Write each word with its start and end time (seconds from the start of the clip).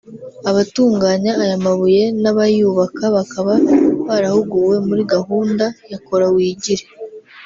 Abatunganya 0.49 1.31
aya 1.43 1.55
mabuye 1.65 2.03
n’abayubaka 2.21 3.03
bakaba 3.15 3.53
barahuguwe 4.07 4.75
muri 4.87 5.03
gahunda 5.13 5.65
ya 5.91 5.99
Kora 6.05 6.27
wigire 6.35 6.85